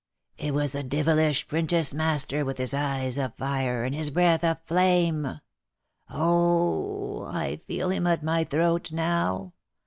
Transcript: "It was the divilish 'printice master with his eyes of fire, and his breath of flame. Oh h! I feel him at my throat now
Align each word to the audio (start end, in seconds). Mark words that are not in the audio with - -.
"It 0.47 0.55
was 0.55 0.71
the 0.71 0.83
divilish 0.83 1.45
'printice 1.47 1.93
master 1.93 2.43
with 2.43 2.57
his 2.57 2.73
eyes 2.73 3.19
of 3.19 3.35
fire, 3.35 3.83
and 3.83 3.93
his 3.93 4.09
breath 4.09 4.43
of 4.43 4.57
flame. 4.65 5.39
Oh 6.09 7.29
h! 7.29 7.35
I 7.35 7.55
feel 7.57 7.91
him 7.91 8.07
at 8.07 8.23
my 8.23 8.43
throat 8.43 8.91
now 8.91 9.53